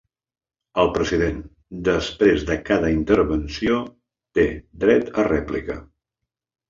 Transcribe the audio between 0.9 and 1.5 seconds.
president,